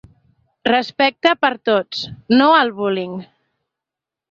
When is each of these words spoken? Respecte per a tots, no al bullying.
Respecte 0.67 1.33
per 1.43 1.51
a 1.51 1.59
tots, 1.71 2.03
no 2.41 2.51
al 2.63 2.75
bullying. 2.81 3.17